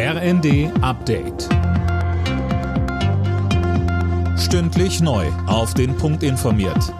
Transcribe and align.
RND 0.00 0.70
Update. 0.80 1.48
Stündlich 4.38 5.00
neu. 5.00 5.26
Auf 5.48 5.74
den 5.74 5.96
Punkt 5.96 6.22
informiert. 6.22 6.94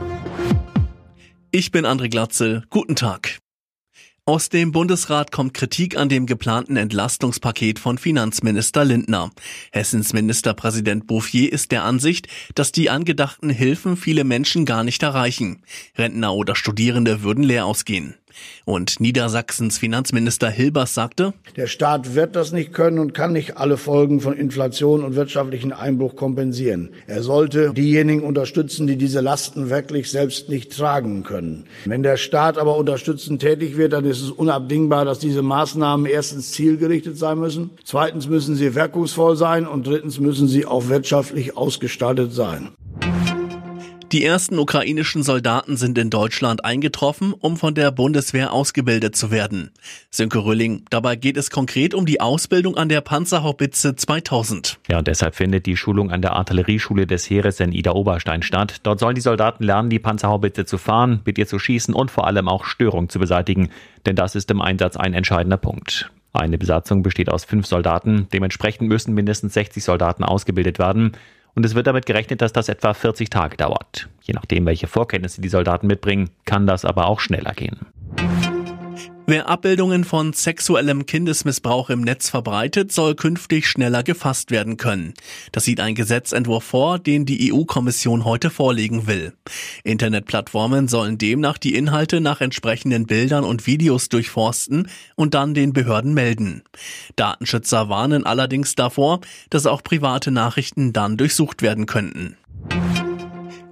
Ich 1.52 1.70
bin 1.70 1.86
André 1.86 2.08
Glatzel. 2.08 2.64
Guten 2.70 2.96
Tag. 2.96 3.38
Aus 4.24 4.48
dem 4.48 4.72
Bundesrat 4.72 5.30
kommt 5.30 5.54
Kritik 5.54 5.96
an 5.96 6.08
dem 6.08 6.26
geplanten 6.26 6.76
Entlastungspaket 6.76 7.78
von 7.78 7.98
Finanzminister 7.98 8.84
Lindner. 8.84 9.30
Hessens 9.70 10.12
Ministerpräsident 10.12 11.06
Bouffier 11.06 11.52
ist 11.52 11.70
der 11.70 11.84
Ansicht, 11.84 12.26
dass 12.56 12.72
die 12.72 12.90
angedachten 12.90 13.48
Hilfen 13.48 13.96
viele 13.96 14.24
Menschen 14.24 14.64
gar 14.64 14.82
nicht 14.82 15.04
erreichen. 15.04 15.62
Rentner 15.96 16.34
oder 16.34 16.56
Studierende 16.56 17.22
würden 17.22 17.44
leer 17.44 17.64
ausgehen. 17.64 18.16
Und 18.64 19.00
Niedersachsens 19.00 19.78
Finanzminister 19.78 20.50
Hilbers 20.50 20.94
sagte, 20.94 21.32
der 21.56 21.66
Staat 21.66 22.14
wird 22.14 22.36
das 22.36 22.52
nicht 22.52 22.72
können 22.72 22.98
und 22.98 23.14
kann 23.14 23.32
nicht 23.32 23.56
alle 23.56 23.76
Folgen 23.76 24.20
von 24.20 24.34
Inflation 24.34 25.02
und 25.02 25.16
wirtschaftlichen 25.16 25.72
Einbruch 25.72 26.16
kompensieren. 26.16 26.90
Er 27.06 27.22
sollte 27.22 27.72
diejenigen 27.72 28.22
unterstützen, 28.22 28.86
die 28.86 28.96
diese 28.96 29.20
Lasten 29.20 29.70
wirklich 29.70 30.10
selbst 30.10 30.48
nicht 30.48 30.76
tragen 30.76 31.22
können. 31.22 31.64
Wenn 31.84 32.02
der 32.02 32.16
Staat 32.16 32.58
aber 32.58 32.76
unterstützend 32.76 33.40
tätig 33.40 33.76
wird, 33.76 33.92
dann 33.92 34.04
ist 34.04 34.20
es 34.20 34.30
unabdingbar, 34.30 35.04
dass 35.04 35.18
diese 35.18 35.42
Maßnahmen 35.42 36.06
erstens 36.06 36.52
zielgerichtet 36.52 37.18
sein 37.18 37.38
müssen, 37.38 37.70
zweitens 37.84 38.28
müssen 38.28 38.54
sie 38.54 38.74
wirkungsvoll 38.74 39.36
sein 39.36 39.66
und 39.66 39.86
drittens 39.86 40.20
müssen 40.20 40.48
sie 40.48 40.66
auch 40.66 40.88
wirtschaftlich 40.88 41.56
ausgestaltet 41.56 42.32
sein. 42.32 42.68
Die 44.12 44.24
ersten 44.24 44.58
ukrainischen 44.58 45.22
Soldaten 45.22 45.76
sind 45.76 45.98
in 45.98 46.08
Deutschland 46.08 46.64
eingetroffen, 46.64 47.34
um 47.34 47.58
von 47.58 47.74
der 47.74 47.90
Bundeswehr 47.90 48.54
ausgebildet 48.54 49.14
zu 49.14 49.30
werden. 49.30 49.70
Sönke 50.10 50.46
Rülling, 50.46 50.86
dabei 50.88 51.14
geht 51.14 51.36
es 51.36 51.50
konkret 51.50 51.92
um 51.92 52.06
die 52.06 52.18
Ausbildung 52.18 52.78
an 52.78 52.88
der 52.88 53.02
Panzerhaubitze 53.02 53.96
2000. 53.96 54.78
Ja, 54.88 54.98
und 54.98 55.08
deshalb 55.08 55.34
findet 55.34 55.66
die 55.66 55.76
Schulung 55.76 56.10
an 56.10 56.22
der 56.22 56.32
Artillerieschule 56.32 57.06
des 57.06 57.28
Heeres 57.28 57.60
in 57.60 57.72
Ida-Oberstein 57.72 58.40
statt. 58.40 58.76
Dort 58.82 58.98
sollen 58.98 59.14
die 59.14 59.20
Soldaten 59.20 59.62
lernen, 59.62 59.90
die 59.90 59.98
Panzerhaubitze 59.98 60.64
zu 60.64 60.78
fahren, 60.78 61.20
mit 61.26 61.36
ihr 61.36 61.46
zu 61.46 61.58
schießen 61.58 61.92
und 61.92 62.10
vor 62.10 62.26
allem 62.26 62.48
auch 62.48 62.64
Störung 62.64 63.10
zu 63.10 63.18
beseitigen. 63.18 63.68
Denn 64.06 64.16
das 64.16 64.34
ist 64.34 64.50
im 64.50 64.62
Einsatz 64.62 64.96
ein 64.96 65.12
entscheidender 65.12 65.58
Punkt. 65.58 66.10
Eine 66.32 66.56
Besatzung 66.56 67.02
besteht 67.02 67.28
aus 67.30 67.44
fünf 67.44 67.66
Soldaten. 67.66 68.26
Dementsprechend 68.32 68.88
müssen 68.88 69.12
mindestens 69.12 69.52
60 69.52 69.84
Soldaten 69.84 70.24
ausgebildet 70.24 70.78
werden 70.78 71.12
und 71.58 71.64
es 71.64 71.74
wird 71.74 71.88
damit 71.88 72.06
gerechnet, 72.06 72.40
dass 72.40 72.52
das 72.52 72.68
etwa 72.68 72.94
40 72.94 73.30
Tage 73.30 73.56
dauert. 73.56 74.08
Je 74.22 74.32
nachdem, 74.32 74.64
welche 74.64 74.86
Vorkenntnisse 74.86 75.40
die 75.40 75.48
Soldaten 75.48 75.88
mitbringen, 75.88 76.30
kann 76.44 76.68
das 76.68 76.84
aber 76.84 77.08
auch 77.08 77.18
schneller 77.18 77.52
gehen. 77.52 77.78
Wer 79.30 79.46
Abbildungen 79.46 80.04
von 80.04 80.32
sexuellem 80.32 81.04
Kindesmissbrauch 81.04 81.90
im 81.90 82.00
Netz 82.00 82.30
verbreitet, 82.30 82.92
soll 82.92 83.14
künftig 83.14 83.66
schneller 83.66 84.02
gefasst 84.02 84.50
werden 84.50 84.78
können. 84.78 85.12
Das 85.52 85.66
sieht 85.66 85.80
ein 85.80 85.94
Gesetzentwurf 85.94 86.64
vor, 86.64 86.98
den 86.98 87.26
die 87.26 87.52
EU-Kommission 87.52 88.24
heute 88.24 88.48
vorlegen 88.48 89.06
will. 89.06 89.34
Internetplattformen 89.84 90.88
sollen 90.88 91.18
demnach 91.18 91.58
die 91.58 91.74
Inhalte 91.74 92.22
nach 92.22 92.40
entsprechenden 92.40 93.04
Bildern 93.04 93.44
und 93.44 93.66
Videos 93.66 94.08
durchforsten 94.08 94.88
und 95.14 95.34
dann 95.34 95.52
den 95.52 95.74
Behörden 95.74 96.14
melden. 96.14 96.62
Datenschützer 97.16 97.90
warnen 97.90 98.24
allerdings 98.24 98.76
davor, 98.76 99.20
dass 99.50 99.66
auch 99.66 99.82
private 99.82 100.30
Nachrichten 100.30 100.94
dann 100.94 101.18
durchsucht 101.18 101.60
werden 101.60 101.84
könnten. 101.84 102.38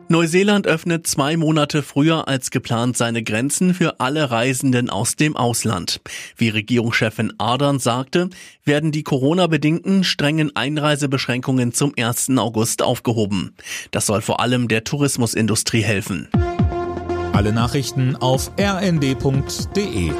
Neuseeland 0.08 0.68
öffnet 0.68 1.06
zwei 1.06 1.36
Monate 1.36 1.82
früher 1.82 2.28
als 2.28 2.50
geplant 2.50 2.96
seine 2.96 3.24
Grenzen 3.24 3.74
für 3.74 3.98
alle 3.98 4.30
Reisenden 4.30 4.88
aus 4.88 5.16
dem 5.16 5.36
Ausland. 5.36 6.00
Wie 6.36 6.48
Regierungschefin 6.48 7.32
Ardern 7.38 7.80
sagte, 7.80 8.30
werden 8.64 8.92
die 8.92 9.02
Corona-bedingten 9.02 10.04
strengen 10.04 10.54
Einreisebeschränkungen 10.54 11.72
zum 11.72 11.92
1. 11.98 12.30
August 12.38 12.82
aufgehoben. 12.82 13.54
Das 13.90 14.06
soll 14.06 14.22
vor 14.22 14.40
allem 14.40 14.68
der 14.68 14.84
Tourismusindustrie 14.84 15.82
helfen. 15.82 16.28
Alle 17.32 17.52
Nachrichten 17.52 18.14
auf 18.16 18.52
rnd.de 18.58 20.12